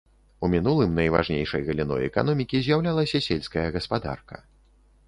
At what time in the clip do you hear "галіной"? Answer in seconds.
1.67-2.09